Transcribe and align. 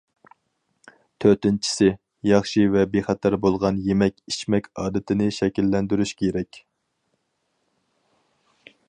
تۆتىنچىسى، 1.25 1.89
ياخشى 2.29 2.65
ۋە 2.77 2.85
بىخەتەر 2.95 3.37
بولغان 3.45 3.77
يېمەك- 3.89 4.19
ئىچمەك 4.33 4.71
ئادىتىنى 4.85 5.29
شەكىللەندۈرۈش 5.41 6.17
كېرەك. 6.23 6.61